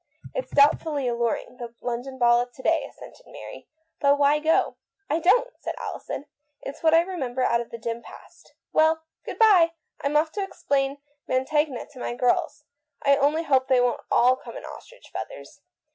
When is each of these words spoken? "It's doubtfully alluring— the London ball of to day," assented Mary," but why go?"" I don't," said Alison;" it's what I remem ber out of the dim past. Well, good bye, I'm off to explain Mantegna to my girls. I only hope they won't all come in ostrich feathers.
"It's 0.33 0.49
doubtfully 0.51 1.07
alluring— 1.07 1.57
the 1.57 1.75
London 1.79 2.17
ball 2.17 2.41
of 2.41 2.51
to 2.53 2.63
day," 2.63 2.85
assented 2.89 3.27
Mary," 3.27 3.67
but 4.01 4.17
why 4.17 4.39
go?"" 4.39 4.77
I 5.11 5.19
don't," 5.19 5.53
said 5.59 5.75
Alison;" 5.77 6.25
it's 6.63 6.81
what 6.81 6.95
I 6.95 7.05
remem 7.05 7.35
ber 7.35 7.43
out 7.43 7.61
of 7.61 7.69
the 7.69 7.77
dim 7.77 8.01
past. 8.01 8.55
Well, 8.73 9.03
good 9.23 9.37
bye, 9.37 9.73
I'm 10.03 10.17
off 10.17 10.31
to 10.31 10.43
explain 10.43 10.97
Mantegna 11.27 11.85
to 11.91 11.99
my 11.99 12.15
girls. 12.15 12.63
I 13.03 13.15
only 13.15 13.43
hope 13.43 13.67
they 13.67 13.79
won't 13.79 14.01
all 14.09 14.35
come 14.37 14.57
in 14.57 14.65
ostrich 14.65 15.11
feathers. 15.13 15.61